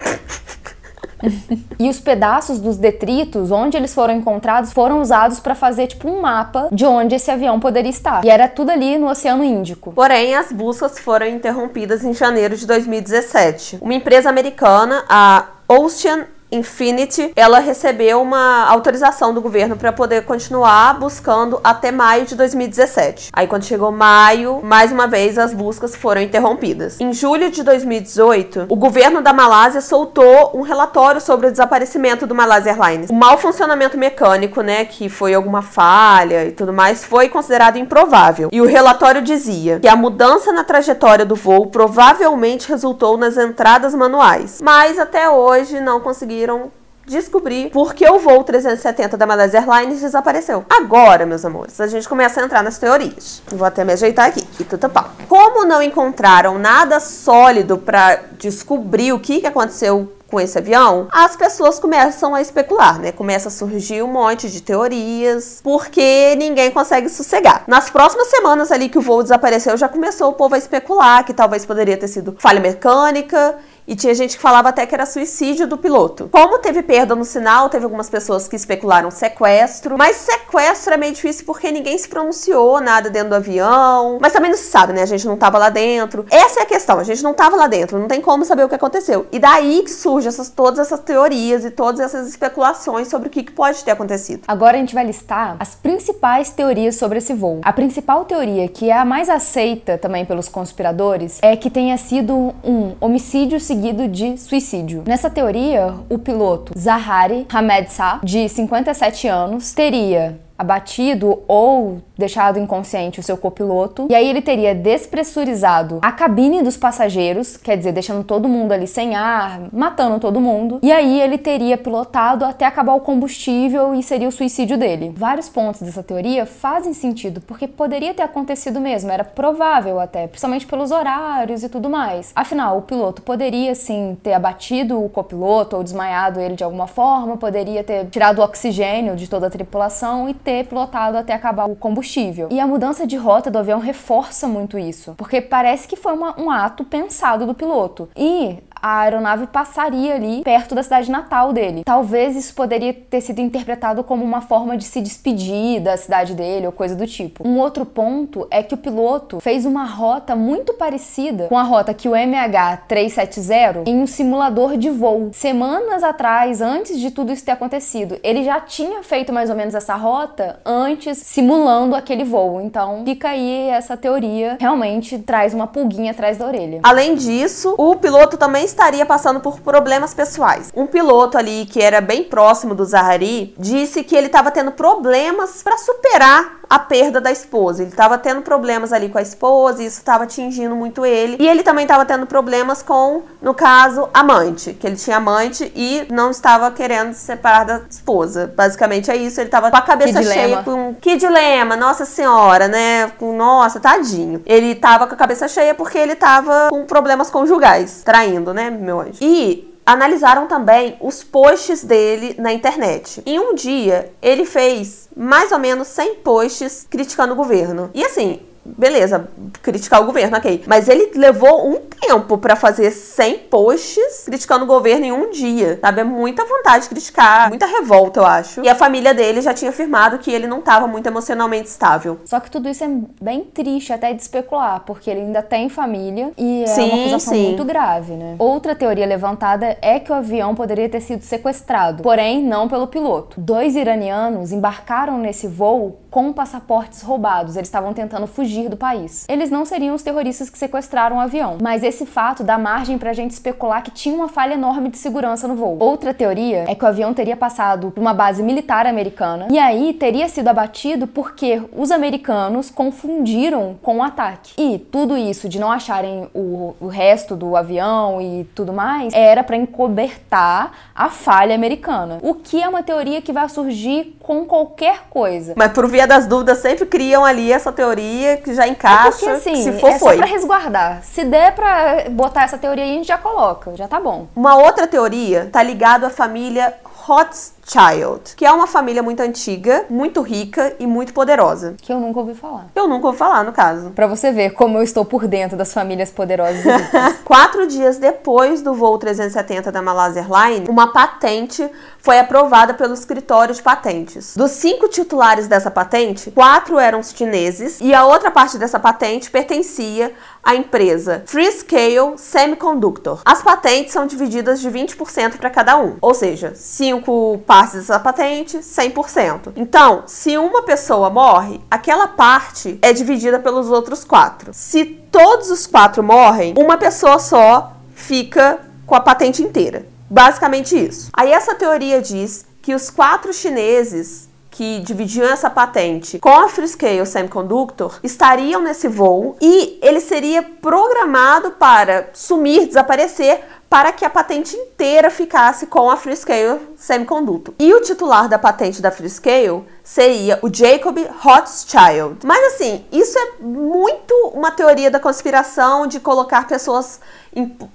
E 1.80 1.90
os 1.90 2.00
pedaços 2.00 2.60
dos 2.60 2.78
detritos, 2.78 3.52
onde 3.52 3.78
eles 3.78 3.94
foram 3.94 4.16
encontrados, 4.16 4.74
foram 4.74 5.02
usados 5.02 5.40
para 5.40 5.54
fazer 5.54 5.88
tipo 5.88 6.10
um 6.10 6.22
mapa 6.22 6.68
de 6.72 6.86
onde 6.86 7.16
esse 7.16 7.30
avião 7.30 7.60
poderia 7.60 7.90
estar. 7.90 8.26
E 8.26 8.30
era 8.30 8.48
tudo 8.48 8.72
ali 8.72 8.98
no 8.98 9.08
Oceano 9.08 9.44
Índico. 9.44 9.92
Porém, 9.92 10.36
as 10.36 10.52
buscas 10.52 11.00
foram 11.00 11.28
interrompidas 11.28 12.04
em 12.04 12.14
janeiro 12.14 12.56
de 12.58 12.66
2017. 12.66 13.80
Uma 13.82 13.94
empresa 13.94 14.30
americana, 14.30 15.04
a 15.08 15.46
Ocean 15.68 16.26
Infinity, 16.52 17.32
ela 17.36 17.60
recebeu 17.60 18.22
uma 18.22 18.66
autorização 18.66 19.34
do 19.34 19.42
governo 19.42 19.78
para 19.78 19.94
poder 19.94 20.26
continuar 20.26 21.00
buscando 21.00 21.62
até 21.64 21.92
maio 21.92 22.26
de 22.26 22.36
2017. 22.36 23.30
Aí 23.32 23.48
quando 23.48 23.64
chegou 23.64 23.92
maio, 23.92 24.60
mais 24.62 24.92
uma 24.92 25.08
vez 25.08 25.38
as 25.38 25.54
buscas 25.54 25.96
foram 25.96 26.22
interrompidas. 26.22 27.00
Em 27.00 27.14
julho 27.14 27.50
de 27.50 27.64
2018, 27.64 28.66
o 28.68 28.76
governo 28.76 29.22
da 29.22 29.32
Malásia 29.32 29.80
soltou 29.80 30.52
um 30.54 30.62
relatório 30.62 31.22
sobre 31.22 31.48
o 31.48 31.52
desaparecimento 31.52 32.28
do 32.28 32.36
Malaysia 32.36 32.72
Airlines. 32.72 33.10
O 33.10 33.14
mau 33.14 33.38
funcionamento 33.38 33.98
mecânico, 33.98 34.62
né, 34.62 34.84
que 34.84 35.08
foi 35.08 35.34
alguma 35.34 35.62
falha 35.62 36.46
e 36.46 36.52
tudo 36.52 36.74
mais, 36.74 37.06
foi 37.06 37.30
considerado 37.30 37.78
improvável. 37.78 38.50
E 38.52 38.60
o 38.60 38.66
relatório 38.66 39.22
dizia 39.22 39.80
que 39.80 39.88
a 39.88 39.96
mudança 39.96 40.52
na 40.52 40.66
trajetória 40.66 41.26
do 41.26 41.36
voo 41.36 41.68
provavelmente 41.68 42.68
resultou 42.68 43.18
nas 43.18 43.38
entradas 43.38 43.96
manuais, 43.96 44.60
mas 44.62 45.00
até 45.00 45.30
hoje 45.30 45.80
não 45.80 46.02
conseguiram 46.42 46.72
descobrir 47.06 47.72
por 47.72 47.94
que 47.94 48.08
o 48.08 48.20
voo 48.20 48.44
370 48.44 49.18
da 49.18 49.26
Malaysia 49.26 49.60
Airlines 49.60 50.02
desapareceu. 50.02 50.64
Agora, 50.70 51.26
meus 51.26 51.44
amores, 51.44 51.80
a 51.82 51.88
gente 51.88 52.08
começa 52.08 52.40
a 52.40 52.46
entrar 52.46 52.64
nas 52.64 52.78
teorias. 52.78 53.42
Vou 53.48 53.66
até 53.66 53.84
me 53.84 53.94
ajeitar 53.94 54.28
aqui, 54.28 54.48
e 54.60 54.64
tudo 54.64 54.90
pau. 54.90 55.10
Como 55.28 55.66
não 55.66 55.82
encontraram 55.82 56.58
nada 56.60 57.00
sólido 57.00 57.78
para 57.78 58.22
descobrir 58.38 59.14
o 59.14 59.20
que, 59.20 59.42
que 59.42 59.48
aconteceu 59.48 60.12
com 60.32 60.40
esse 60.40 60.58
avião, 60.58 61.10
as 61.12 61.36
pessoas 61.36 61.78
começam 61.78 62.34
a 62.34 62.42
especular, 62.42 62.98
né? 63.00 63.12
Começa 63.12 63.50
a 63.50 63.52
surgir 63.52 64.02
um 64.02 64.08
monte 64.08 64.50
de 64.50 64.62
teorias, 64.62 65.60
porque 65.62 66.36
ninguém 66.38 66.72
consegue 66.72 67.10
sossegar. 67.10 67.66
Nas 67.68 67.90
próximas 67.90 68.28
semanas 68.28 68.72
ali 68.72 68.88
que 68.88 68.98
o 68.98 69.02
voo 69.02 69.22
desapareceu, 69.22 69.76
já 69.76 69.90
começou 69.90 70.30
o 70.30 70.34
povo 70.34 70.56
a 70.56 70.58
especular 70.58 71.26
que 71.26 71.34
talvez 71.34 71.66
poderia 71.66 71.98
ter 71.98 72.08
sido 72.08 72.34
falha 72.40 72.62
mecânica, 72.62 73.58
e 73.88 73.96
tinha 73.96 74.14
gente 74.14 74.36
que 74.36 74.42
falava 74.42 74.70
até 74.70 74.86
que 74.86 74.94
era 74.94 75.06
suicídio 75.06 75.68
do 75.68 75.78
piloto. 75.78 76.30
Como 76.32 76.60
teve 76.60 76.82
perda 76.82 77.16
no 77.16 77.26
sinal, 77.26 77.70
teve 77.70 77.84
algumas 77.84 78.10
pessoas 78.10 78.48
que 78.48 78.56
especularam 78.56 79.12
sequestro. 79.12 79.98
Mas 79.98 80.18
sequestro 80.18 80.94
é 80.94 80.98
meio 80.98 81.14
difícil 81.14 81.46
porque 81.46 81.72
ninguém 81.72 81.98
se 81.98 82.08
pronunciou 82.08 82.80
nada 82.80 83.10
dentro 83.10 83.30
do 83.30 83.36
avião. 83.36 84.18
Mas 84.22 84.34
também 84.34 84.52
não 84.52 84.58
se 84.58 84.66
sabe, 84.66 84.94
né? 84.94 85.02
A 85.02 85.06
gente 85.06 85.26
não 85.26 85.38
tava 85.38 85.58
lá 85.58 85.70
dentro. 85.70 86.26
Essa 86.30 86.62
é 86.62 86.64
a 86.64 86.66
questão, 86.66 87.00
a 87.00 87.04
gente 87.04 87.24
não 87.24 87.34
tava 87.34 87.56
lá 87.56 87.68
dentro, 87.68 88.00
não 88.00 88.08
tem 88.08 88.22
como 88.22 88.46
saber 88.46 88.64
o 88.64 88.70
que 88.70 88.76
aconteceu. 88.76 89.28
E 89.32 89.40
daí 89.40 89.82
que 89.84 89.92
surgem 89.92 90.30
essas, 90.30 90.50
todas 90.50 90.80
essas 90.80 91.00
teorias 91.00 91.66
e 91.66 91.72
todas 91.72 92.00
essas 92.00 92.28
especulações 92.28 93.08
sobre 93.08 93.28
o 93.28 93.32
que, 93.32 93.44
que 93.44 93.52
pode 93.52 93.84
ter 93.84 93.92
acontecido. 93.92 94.44
Agora 94.48 94.78
a 94.78 94.80
gente 94.80 94.94
vai 94.94 95.06
listar 95.06 95.56
as 95.60 95.76
principais 95.76 96.52
teorias 96.52 96.96
sobre 96.96 97.18
esse 97.18 97.34
voo. 97.34 97.62
A 97.64 97.74
principal 97.74 98.26
teoria, 98.26 98.68
que 98.68 98.90
é 98.90 98.98
a 98.98 99.06
mais 99.06 99.30
aceita 99.30 99.98
também 99.98 100.26
pelos 100.26 100.48
conspiradores, 100.48 101.40
é 101.42 101.56
que 101.56 101.70
tenha 101.70 101.98
sido 101.98 102.54
um 102.64 102.96
homicídio 103.00 103.60
seguido 103.72 104.06
de 104.06 104.38
suicídio. 104.38 105.02
Nessa 105.08 105.30
teoria, 105.30 105.94
o 106.10 106.20
piloto 106.20 106.78
Zahari 106.78 107.48
Hamed 107.50 107.90
Shah, 107.90 108.20
de 108.22 108.50
57 108.50 109.30
anos, 109.30 109.72
teria 109.72 110.38
abatido 110.62 111.42
ou 111.48 112.02
deixado 112.16 112.60
inconsciente 112.60 113.20
o 113.20 113.24
seu 113.24 113.36
copiloto. 113.36 114.08
E 114.10 114.16
aí 114.16 114.30
ele 114.30 114.42
teria 114.42 114.76
despressurizado 114.76 115.98
a 116.04 116.12
cabine 116.12 116.62
dos 116.62 116.78
passageiros, 116.78 117.58
quer 117.58 117.76
dizer, 117.76 117.92
deixando 117.92 118.24
todo 118.24 118.48
mundo 118.48 118.72
ali 118.72 118.86
sem 118.86 119.16
ar, 119.16 119.70
matando 119.74 120.20
todo 120.20 120.40
mundo. 120.40 120.80
E 120.84 120.92
aí 120.92 121.20
ele 121.20 121.40
teria 121.40 121.78
pilotado 121.78 122.46
até 122.46 122.64
acabar 122.64 122.94
o 122.94 123.02
combustível 123.02 123.96
e 123.96 124.04
seria 124.04 124.28
o 124.28 124.32
suicídio 124.32 124.78
dele. 124.78 125.12
Vários 125.16 125.50
pontos 125.50 125.82
dessa 125.82 126.04
teoria 126.04 126.46
fazem 126.46 126.94
sentido, 126.94 127.42
porque 127.42 127.68
poderia 127.68 128.14
ter 128.14 128.22
acontecido 128.22 128.80
mesmo, 128.80 129.12
era 129.12 129.24
provável 129.24 130.00
até, 130.00 130.28
principalmente 130.28 130.68
pelos 130.68 130.92
horários 130.92 131.64
e 131.64 131.70
tudo 131.70 131.90
mais. 131.90 132.32
Afinal, 132.36 132.78
o 132.78 132.84
piloto 132.84 133.24
poderia 133.24 133.74
sim 133.74 134.16
ter 134.22 134.34
abatido 134.34 135.04
o 135.04 135.10
copiloto 135.10 135.76
ou 135.76 135.84
desmaiado 135.84 136.40
ele 136.40 136.56
de 136.56 136.64
alguma 136.64 136.86
forma, 136.86 137.36
poderia 137.36 137.84
ter 137.84 138.06
tirado 138.06 138.40
o 138.40 138.44
oxigênio 138.44 139.16
de 139.16 139.28
toda 139.28 139.48
a 139.48 139.50
tripulação 139.50 140.30
e 140.30 140.36
ter 140.36 140.51
ter 140.52 140.66
pilotado 140.66 141.18
até 141.18 141.34
acabar 141.34 141.66
o 141.66 141.76
combustível. 141.76 142.50
E 142.52 142.60
a 142.60 142.68
mudança 142.68 143.08
de 143.08 143.16
rota 143.16 143.50
do 143.50 143.58
avião 143.58 143.80
reforça 143.80 144.48
muito 144.50 144.78
isso, 144.78 145.14
porque 145.18 145.40
parece 145.40 145.88
que 145.88 145.96
foi 145.96 146.12
uma, 146.12 146.40
um 146.40 146.52
ato 146.52 146.84
pensado 146.84 147.46
do 147.46 147.54
piloto. 147.54 148.10
E 148.18 148.58
a 148.82 149.02
aeronave 149.02 149.48
passaria 149.48 150.16
ali 150.16 150.42
perto 150.44 150.74
da 150.74 150.84
cidade 150.84 151.12
natal 151.12 151.54
dele. 151.54 151.84
Talvez 151.86 152.36
isso 152.36 152.54
poderia 152.54 152.94
ter 152.94 153.22
sido 153.22 153.40
interpretado 153.40 154.04
como 154.04 154.24
uma 154.24 154.42
forma 154.42 154.76
de 154.78 154.84
se 154.84 155.02
despedir 155.02 155.82
da 155.82 155.96
cidade 155.96 156.34
dele 156.34 156.66
ou 156.66 156.72
coisa 156.72 156.96
do 156.96 157.06
tipo. 157.06 157.48
Um 157.48 157.60
outro 157.60 157.86
ponto 157.86 158.48
é 158.50 158.64
que 158.64 158.74
o 158.74 158.78
piloto 158.78 159.40
fez 159.40 159.66
uma 159.66 159.86
rota 159.86 160.36
muito 160.36 160.74
parecida 160.74 161.48
com 161.48 161.58
a 161.58 161.64
rota 161.64 161.94
que 161.94 162.10
o 162.10 162.14
MH370 162.14 163.84
em 163.86 164.02
um 164.02 164.08
simulador 164.08 164.78
de 164.78 164.90
voo. 164.90 165.32
Semanas 165.34 166.04
atrás, 166.04 166.62
antes 166.62 167.00
de 167.00 167.12
tudo 167.12 167.32
isso 167.32 167.46
ter 167.46 167.52
acontecido, 167.52 168.20
ele 168.24 168.44
já 168.44 168.60
tinha 168.60 169.04
feito 169.04 169.32
mais 169.32 169.50
ou 169.50 169.56
menos 169.56 169.76
essa 169.76 169.96
rota 169.96 170.60
antes, 170.66 171.18
simulando 171.18 171.96
aquele 171.96 172.24
voo. 172.24 172.62
Então, 172.62 173.04
fica 173.06 173.30
aí 173.30 173.70
essa 173.70 173.96
teoria, 173.96 174.58
realmente 174.60 175.20
traz 175.20 175.54
uma 175.54 175.68
pulguinha 175.68 176.12
atrás 176.12 176.38
da 176.38 176.46
orelha. 176.46 176.80
Além 176.84 177.16
disso, 177.16 177.76
o 177.78 177.96
piloto 177.96 178.38
também 178.38 178.64
estaria 178.72 179.06
passando 179.06 179.40
por 179.40 179.60
problemas 179.60 180.14
pessoais. 180.14 180.72
Um 180.76 180.88
piloto 180.88 181.38
ali 181.38 181.66
que 181.66 181.82
era 181.82 182.02
bem 182.02 182.24
próximo 182.24 182.74
do 182.74 182.84
Zahari 182.86 183.54
disse 183.58 184.04
que 184.04 184.16
ele 184.16 184.28
estava 184.28 184.52
tendo 184.52 184.72
problemas 184.72 185.62
para 185.62 185.78
superar 185.78 186.62
a 186.72 186.80
perda 186.80 187.20
da 187.20 187.30
esposa. 187.30 187.84
Ele 187.84 187.92
estava 187.92 188.18
tendo 188.18 188.42
problemas 188.42 188.94
ali 188.94 189.10
com 189.10 189.18
a 189.18 189.22
esposa, 189.22 189.84
e 189.84 189.86
isso 189.86 189.98
estava 189.98 190.24
atingindo 190.24 190.74
muito 190.74 191.06
ele. 191.06 191.36
E 191.38 191.46
ele 191.46 191.64
também 191.64 191.84
estava 191.84 192.06
tendo 192.06 192.26
problemas 192.26 192.82
com, 192.82 193.24
no 193.42 193.54
caso, 193.54 194.08
amante, 194.14 194.74
que 194.74 194.88
ele 194.88 194.96
tinha 194.96 195.18
amante 195.18 195.70
e 195.76 196.08
não 196.10 196.32
estava 196.32 196.72
querendo 196.72 197.14
se 197.14 197.26
separar 197.26 197.66
da 197.66 197.82
esposa. 197.90 198.54
Basicamente 198.56 199.12
é 199.12 199.18
isso, 199.18 199.42
ele 199.42 199.50
estava 199.50 199.70
com 199.70 199.76
a 199.76 199.82
cabeça 199.82 200.24
cheia 200.24 200.64
com 200.64 200.96
que 200.96 201.18
dilema, 201.18 201.76
nossa 201.76 202.06
senhora, 202.06 202.70
né? 202.70 203.12
Com 203.20 203.36
nossa, 203.36 203.78
tadinho. 203.78 204.42
Ele 204.46 204.72
estava 204.72 205.08
com 205.08 205.14
a 205.14 205.18
cabeça 205.18 205.50
cheia 205.50 205.76
porque 205.76 205.98
ele 205.98 206.14
estava 206.14 206.70
com 206.70 206.86
problemas 206.86 207.30
conjugais, 207.30 208.02
traindo, 208.02 208.54
né, 208.54 208.61
meu 208.70 209.00
anjo. 209.00 209.18
E 209.22 209.72
analisaram 209.86 210.48
também 210.48 210.98
os 211.02 211.24
posts 211.24 211.84
dele 211.84 212.36
na 212.38 212.54
internet. 212.54 213.22
Em 213.26 213.40
um 213.40 213.56
dia, 213.56 214.12
ele 214.22 214.46
fez 214.46 215.10
mais 215.16 215.52
ou 215.52 215.60
menos 215.60 215.88
100 215.88 216.16
posts 216.16 216.88
criticando 216.90 217.34
o 217.34 217.36
governo. 217.36 217.90
E 217.94 218.04
assim, 218.04 218.42
beleza, 218.64 219.28
criticar 219.62 220.02
o 220.02 220.06
governo, 220.06 220.38
ok. 220.38 220.64
Mas 220.68 220.88
ele 220.88 221.12
levou 221.16 221.70
um 221.70 221.80
tempo 221.80 222.38
para 222.38 222.56
fazer 222.56 222.92
100 222.92 223.40
posts 223.40 224.24
criticando 224.26 224.64
o 224.66 224.68
governo 224.68 225.06
em 225.06 225.12
um 225.12 225.32
dia, 225.32 225.80
sabe? 225.82 226.02
É 226.02 226.04
muita 226.04 226.46
vontade 226.46 226.84
de 226.84 226.90
criticar, 226.90 227.50
muita 227.50 227.66
revolta, 227.66 228.20
eu 228.20 228.26
acho. 228.26 228.64
E 228.64 228.70
a 228.70 228.76
família 228.76 229.14
dele 229.14 229.42
já 229.42 229.54
tinha 229.54 229.72
afirmado 229.72 230.18
que 230.20 230.32
ele 230.32 230.48
não 230.48 230.60
estava 230.60 230.88
muito 230.88 231.08
emocionalmente 231.08 231.70
estável. 231.70 232.20
Só 232.26 232.40
que 232.40 232.52
tudo 232.52 232.70
isso 232.70 232.84
é 232.84 232.90
bem 233.22 233.44
triste 233.44 233.92
até 233.92 234.14
de 234.14 234.22
especular, 234.22 234.82
porque 234.86 235.10
ele 235.10 235.22
ainda 235.22 235.42
tem 235.42 235.70
família 235.70 236.32
e 236.38 236.64
é 236.64 236.68
sim, 236.68 236.90
uma 236.90 237.02
acusação 237.02 237.34
sim. 237.34 237.48
muito 237.48 237.66
grave, 237.66 238.14
né? 238.14 238.36
Outra 238.38 238.76
teoria 238.76 239.06
levantada 239.06 239.78
é 239.82 240.00
que 240.00 240.12
o 240.12 240.16
avião 240.16 240.54
poderia 240.54 240.90
ter 240.90 241.02
sido 241.02 241.24
sequestrado, 241.24 242.04
porém 242.04 242.44
não 242.44 242.68
pelo 242.68 242.88
piloto. 242.88 243.40
Dois 243.40 243.76
iranianos 243.76 244.52
embarcaram 244.52 245.18
nesse 245.18 245.48
voo 245.48 246.00
com 246.10 246.34
passaportes 246.34 247.02
roubados. 247.02 247.56
Eles 247.56 247.68
estavam 247.68 247.94
tentando 247.94 248.28
fugir 248.28 248.51
do 248.70 248.78
país. 248.78 249.26
Eles 249.28 249.50
não 249.50 249.66
seriam 249.66 249.96
os 249.96 250.04
terroristas 250.04 250.50
que 250.50 250.58
sequestraram 250.58 251.18
o 251.18 251.20
avião, 251.20 251.58
mas 251.62 251.84
esse 251.84 252.06
fato 252.06 252.44
dá 252.44 252.58
margem 252.58 252.98
pra 252.98 253.14
gente 253.14 253.32
especular 253.32 253.82
que 253.84 253.92
tinha 253.92 254.16
uma 254.16 254.28
falha 254.28 254.54
enorme 254.54 254.90
de 254.90 254.98
segurança 254.98 255.48
no 255.48 255.56
voo. 255.56 255.78
Outra 255.80 256.14
teoria 256.14 256.66
é 256.68 256.76
que 256.76 256.84
o 256.84 256.88
avião 256.88 257.14
teria 257.14 257.38
passado 257.38 257.92
por 257.92 258.02
uma 258.02 258.14
base 258.14 258.44
militar 258.44 258.86
americana 258.86 259.48
e 259.50 259.58
aí 259.58 259.94
teria 259.94 260.28
sido 260.28 260.48
abatido 260.48 261.08
porque 261.08 261.62
os 261.76 261.92
americanos 261.92 262.70
confundiram 262.70 263.76
com 263.82 263.98
o 263.98 264.04
ataque. 264.04 264.54
E 264.58 264.78
tudo 264.78 265.18
isso 265.18 265.48
de 265.48 265.60
não 265.60 265.72
acharem 265.72 266.30
o, 266.34 266.76
o 266.80 266.88
resto 266.88 267.36
do 267.36 267.56
avião 267.56 268.22
e 268.22 268.44
tudo 268.56 268.74
mais 268.74 269.14
era 269.14 269.44
para 269.44 269.56
encobertar 269.56 270.72
a 270.96 271.10
falha 271.10 271.56
americana. 271.56 272.20
O 272.22 272.36
que 272.36 272.62
é 272.62 272.68
uma 272.68 272.84
teoria 272.84 273.22
que 273.22 273.32
vai 273.32 273.48
surgir 273.50 274.18
com 274.22 274.46
qualquer 274.46 275.04
coisa. 275.10 275.54
Mas 275.56 275.72
por 275.72 275.88
via 275.88 276.08
das 276.08 276.28
dúvidas 276.28 276.60
sempre 276.60 276.86
criam 276.86 277.24
ali 277.24 277.52
essa 277.52 277.72
teoria 277.72 278.38
que 278.42 278.54
já 278.54 278.68
encaixa. 278.68 279.08
É 279.08 279.12
porque, 279.12 279.30
assim, 279.30 279.64
se 279.64 279.80
for, 279.80 279.90
é 279.90 280.00
foi. 280.00 280.16
só 280.16 280.18
pra 280.18 280.26
resguardar. 280.26 281.04
Se 281.04 281.24
der 281.24 281.54
pra 281.54 282.10
botar 282.10 282.44
essa 282.44 282.58
teoria 282.58 282.84
aí, 282.84 282.92
a 282.92 282.96
gente 282.96 283.08
já 283.08 283.18
coloca, 283.18 283.76
já 283.76 283.88
tá 283.88 284.00
bom. 284.00 284.28
Uma 284.36 284.56
outra 284.56 284.88
teoria 284.88 285.50
tá 285.52 285.64
ligado 285.64 286.06
à 286.06 286.10
família 286.10 286.74
Rothschild 286.84 287.61
Rothschild, 287.72 288.36
que 288.36 288.46
é 288.46 288.52
uma 288.52 288.68
família 288.68 289.02
muito 289.02 289.22
antiga, 289.22 289.86
muito 289.90 290.22
rica 290.22 290.76
e 290.78 290.86
muito 290.86 291.14
poderosa. 291.14 291.76
Que 291.82 291.94
eu 291.94 292.00
nunca 292.00 292.20
ouvi 292.20 292.34
falar. 292.34 292.68
Eu 292.76 292.88
nunca 292.88 293.08
ouvi 293.08 293.18
falar, 293.18 293.44
no 293.44 293.54
caso. 293.54 293.92
Pra 293.92 294.08
você 294.08 294.32
ver 294.32 294.52
como 294.52 294.78
eu 294.78 294.84
estou 294.84 295.06
por 295.06 295.28
dentro 295.28 295.58
das 295.58 295.74
famílias 295.74 296.12
poderosas 296.12 296.66
e 296.66 296.70
ricas. 296.70 297.16
Quatro 297.24 297.66
dias 297.68 297.98
depois 297.98 298.62
do 298.62 298.74
voo 298.74 298.98
370 298.98 299.72
da 299.72 299.82
Malaysia 299.82 300.20
Airlines, 300.22 300.68
uma 300.68 300.92
patente 300.92 301.70
foi 302.02 302.20
aprovada 302.20 302.74
pelo 302.74 302.94
escritório 302.94 303.54
de 303.54 303.62
patentes. 303.62 304.36
Dos 304.36 304.52
cinco 304.52 304.88
titulares 304.88 305.48
dessa 305.48 305.70
patente, 305.70 306.32
quatro 306.32 306.80
eram 306.80 307.02
chineses 307.04 307.80
e 307.80 307.94
a 307.94 308.06
outra 308.06 308.32
parte 308.32 308.58
dessa 308.58 308.80
patente 308.80 309.30
pertencia 309.30 310.12
à 310.44 310.56
empresa 310.56 311.24
Freescale 311.28 312.18
Semiconductor. 312.18 313.22
As 313.24 313.44
patentes 313.44 313.94
são 313.94 314.08
divididas 314.08 314.60
de 314.60 314.70
20% 314.70 315.38
para 315.38 315.50
cada 315.50 315.78
um, 315.78 315.98
ou 316.02 316.14
seja, 316.14 316.54
cinco 316.56 317.40
partes 317.62 317.76
dessa 317.76 318.00
patente, 318.00 318.58
100%. 318.58 319.54
Então, 319.56 320.04
se 320.08 320.36
uma 320.38 320.64
pessoa 320.64 321.10
morre, 321.12 321.62
aquela 321.70 322.08
parte 322.08 322.80
é 322.82 322.92
dividida 322.92 323.40
pelos 323.40 323.70
outros 323.70 324.04
quatro. 324.04 324.52
Se 324.52 324.84
todos 324.84 325.52
os 325.52 325.68
quatro 325.68 326.02
morrem, 326.02 326.56
uma 326.58 326.78
pessoa 326.78 327.20
só 327.20 327.74
fica 327.94 328.60
com 328.86 328.96
a 328.96 329.00
patente 329.00 329.44
inteira. 329.44 329.86
Basicamente 330.10 330.76
isso. 330.76 331.10
Aí 331.14 331.32
essa 331.32 331.54
teoria 331.54 332.02
diz 332.02 332.46
que 332.62 332.74
os 332.74 332.90
quatro 332.90 333.32
chineses 333.32 334.28
que 334.50 334.80
dividiam 334.80 335.28
essa 335.28 335.50
patente 335.50 336.20
com 336.20 336.30
a 336.30 336.50
Freescale 336.50 337.06
Semiconductor 337.06 338.00
estariam 338.04 338.62
nesse 338.62 338.88
voo 338.88 339.38
e 339.42 339.80
ele 339.82 340.02
seria 340.02 340.44
programado 340.44 341.52
para 341.52 342.10
sumir, 342.14 342.68
desaparecer 342.68 343.40
para 343.70 343.94
que 343.94 344.04
a 344.04 344.10
patente 344.10 344.54
inteira 344.54 345.10
ficasse 345.10 345.66
com 345.68 345.90
a 345.90 345.96
Freescale 345.96 346.60
Semiconductor. 346.82 347.54
E 347.60 347.72
o 347.76 347.80
titular 347.80 348.28
da 348.28 348.40
patente 348.40 348.82
da 348.82 348.90
Freescale 348.90 349.64
seria 349.84 350.40
o 350.42 350.52
Jacob 350.52 350.98
Rothschild. 351.20 352.26
Mas 352.26 352.56
assim, 352.56 352.84
isso 352.92 353.18
é 353.20 353.34
muito 353.40 354.14
uma 354.34 354.50
teoria 354.50 354.90
da 354.90 355.00
conspiração 355.00 355.86
de 355.86 356.00
colocar 356.00 356.48
pessoas 356.48 357.00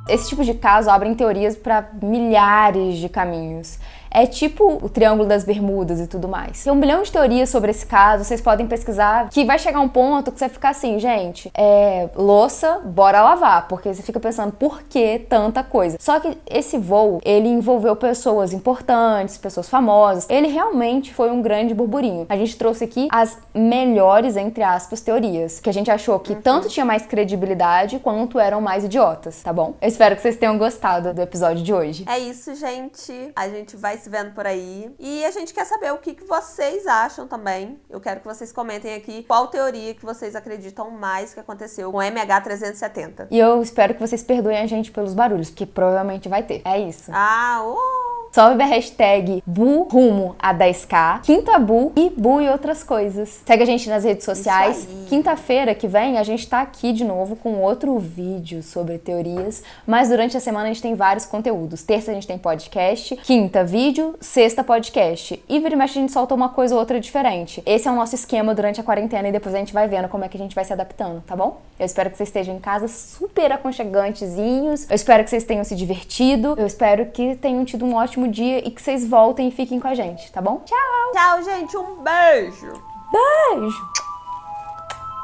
Esse 0.09 0.31
tipo 0.31 0.43
de 0.43 0.55
caso 0.55 0.91
abre 0.91 1.15
teorias 1.15 1.55
para 1.55 1.91
milhares 2.01 2.97
de 2.97 3.09
caminhos. 3.11 3.79
É 4.11 4.27
tipo 4.27 4.79
o 4.83 4.89
Triângulo 4.89 5.29
das 5.29 5.45
Bermudas 5.45 6.01
e 6.01 6.07
tudo 6.07 6.29
mais. 6.29 6.65
Tem 6.65 6.73
um 6.73 6.81
bilhão 6.81 7.03
de 7.03 7.13
teorias 7.13 7.49
sobre 7.49 7.71
esse 7.71 7.87
caso, 7.87 8.25
vocês 8.25 8.41
podem 8.41 8.67
pesquisar, 8.67 9.29
que 9.31 9.45
vai 9.45 9.59
chegar 9.59 9.81
um 9.81 9.89
ponto 9.89 10.33
que 10.33 10.39
você 10.39 10.47
vai 10.47 10.55
ficar 10.55 10.71
assim, 10.71 10.99
gente, 10.99 11.51
é 11.55 12.09
louça, 12.15 12.81
bora 12.85 13.23
lavar, 13.23 13.69
porque 13.69 13.93
você 13.93 14.03
fica 14.03 14.19
pensando 14.19 14.53
por 14.53 14.83
que 14.83 15.19
tanta 15.19 15.63
coisa. 15.63 15.97
Só 16.01 16.19
que 16.21 16.37
esse 16.49 16.79
voo, 16.79 17.21
ele 17.25 17.49
envolveu 17.49 17.95
pessoas 17.97 18.53
importantes, 18.53 19.37
pessoas 19.39 19.69
famosas. 19.69 20.27
Ele 20.29 20.49
realmente 20.49 21.13
foi 21.13 21.31
um 21.31 21.43
grande 21.43 21.75
burburinho. 21.75 22.27
A 22.29 22.37
gente 22.37 22.57
trouxe 22.57 22.85
aqui 22.85 23.09
as 23.11 23.39
melhores, 23.55 24.37
entre 24.37 24.63
aspas, 24.63 25.01
teorias, 25.01 25.61
que 25.61 25.69
a 25.69 25.73
gente 25.73 25.91
achou 25.91 26.19
que 26.19 26.33
uhum. 26.33 26.41
tanto 26.41 26.69
tinha 26.69 26.85
mais 26.85 27.07
credibilidade 27.07 27.99
quanto 27.99 28.39
eram 28.39 28.61
mais 28.61 28.85
idiotas, 28.85 29.43
tá 29.43 29.53
bom? 29.53 29.75
Eu 29.81 29.89
espero 29.89 30.17
que 30.17 30.23
vocês 30.23 30.37
tenham 30.37 30.57
gostado 30.59 31.13
do 31.13 31.21
episódio 31.21 31.63
de 31.63 31.73
hoje. 31.73 32.05
É 32.09 32.19
isso, 32.19 32.55
gente. 32.55 33.31
A 33.35 33.49
gente 33.49 33.77
vai 33.77 33.98
se 33.99 34.09
vendo 34.09 34.35
por 34.35 34.47
aí. 34.47 34.95
E 34.99 35.25
a 35.25 35.31
gente 35.31 35.53
quer 35.53 35.65
saber 35.65 35.93
o 35.93 35.99
que, 35.99 36.15
que 36.15 36.25
vocês 36.25 36.87
acham 36.87 37.27
também. 37.27 37.79
Eu 37.91 38.01
quero 38.01 38.21
que 38.21 38.27
vocês 38.27 38.53
comentem 38.53 38.95
aqui 38.95 39.25
qual 39.25 39.49
teoria 39.49 39.95
que 39.95 40.05
vocês 40.05 40.35
acreditam 40.35 40.91
mais 40.91 41.35
que 41.35 41.41
aconteceu 41.41 41.93
com 41.93 41.99
MH370. 41.99 43.29
E 43.31 43.39
eu 43.39 43.63
espero 43.63 43.95
que 43.95 44.01
vocês 44.01 44.23
perdoem 44.23 44.59
a 44.59 44.67
gente 44.67 44.91
pelos 44.91 45.15
barulhos, 45.15 45.51
porque 45.51 45.67
provavelmente 45.67 46.29
vai 46.29 46.43
ter. 46.43 46.63
É 46.65 46.79
isso. 46.79 47.11
Ah, 47.13 47.63
uh! 47.65 48.08
Salve 48.31 48.63
a 48.63 48.67
hashtag 48.67 49.43
Bu 49.47 49.85
rumo 49.85 50.37
a 50.39 50.55
10k, 50.55 51.23
Quinta 51.23 51.59
Bu 51.59 51.93
e 51.97 52.11
Bu 52.11 52.43
e 52.43 52.49
outras 52.49 52.85
coisas. 52.85 53.41
Segue 53.45 53.63
a 53.63 53.67
gente 53.67 53.89
nas 53.89 54.05
redes 54.05 54.25
sociais. 54.25 54.87
Quinta-feira 55.09 55.75
que 55.75 55.89
vem 55.89 56.19
a 56.19 56.23
gente 56.23 56.47
tá 56.47 56.61
aqui 56.61 56.93
de 56.93 57.05
novo 57.05 57.37
com 57.37 57.55
outro 57.63 57.99
vídeo 57.99 58.63
sobre 58.63 58.99
teorias, 58.99 59.63
mas 59.87 60.11
durante 60.11 60.37
a 60.37 60.41
semana 60.41 60.67
a 60.67 60.69
gente 60.69 60.83
tem 60.83 60.95
vários 60.95 61.25
conteúdos. 61.25 61.83
Terça 61.83 62.11
a 62.11 62.15
gente 62.15 62.27
tem 62.27 62.37
podcast, 62.37 63.17
quinta 63.17 63.65
vídeo, 63.65 64.15
sexta 64.21 64.63
podcast. 64.63 65.43
E 65.49 65.59
vira 65.59 65.75
e 65.75 65.77
mexe 65.77 65.99
a 65.99 66.03
gente 66.03 66.13
solta 66.13 66.35
uma 66.35 66.51
coisa 66.51 66.75
ou 66.75 66.81
outra 66.81 67.01
diferente. 67.01 67.63
Esse 67.65 67.89
é 67.89 67.91
o 67.91 67.97
nosso 67.97 68.15
esquema 68.15 68.55
durante 68.55 68.79
a 68.79 68.85
quarentena 68.85 69.29
e 69.29 69.33
depois 69.33 69.55
a 69.55 69.59
gente 69.59 69.73
vai 69.73 69.89
vendo 69.89 70.09
como 70.09 70.25
é 70.25 70.29
que 70.29 70.37
a 70.37 70.41
gente 70.41 70.55
vai 70.55 70.67
se 70.67 70.73
adaptando, 70.73 71.23
tá 71.27 71.35
bom? 71.35 71.63
Eu 71.79 71.87
espero 71.87 72.11
que 72.11 72.17
vocês 72.17 72.29
estejam 72.29 72.57
em 72.57 72.59
casa 72.59 72.89
super 72.89 73.53
aconchegantezinhos. 73.53 74.89
Eu 74.91 74.95
espero 74.95 75.25
que 75.25 75.31
vocês 75.31 75.45
tenham 75.45 75.65
se 75.65 75.77
divertido. 75.77 76.55
Eu 76.59 76.67
espero 76.67 77.07
que 77.07 77.37
tenham 77.37 77.65
tido 77.65 77.85
um 77.87 77.95
ótimo 77.95 78.18
ótimo 78.19 78.29
dia 78.29 78.67
e 78.67 78.71
que 78.71 78.83
vocês 78.83 79.09
voltem 79.09 79.49
e 79.49 79.53
fiquem 79.53 79.79
com 79.79 79.87
a 79.87 79.95
gente, 79.95 80.31
tá 80.33 80.43
bom? 80.43 80.61
Tchau! 80.65 81.13
Tchau, 81.13 81.43
gente. 81.43 81.77
Um 81.77 82.03
beijo. 82.03 82.73
Beijo. 83.13 83.91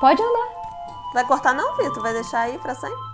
Pode 0.00 0.22
andar. 0.22 0.48
Vai 1.12 1.26
cortar 1.26 1.54
não, 1.54 1.76
Vitor? 1.76 2.02
Vai 2.02 2.12
deixar 2.12 2.40
aí 2.42 2.58
pra 2.58 2.74
sempre? 2.74 3.13